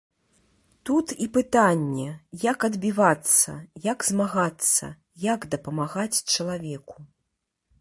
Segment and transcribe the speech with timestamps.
[0.89, 2.05] Тут і пытанне,
[2.45, 3.51] як адбівацца,
[3.91, 4.85] як змагацца,
[5.29, 6.97] як дапамагаць чалавеку.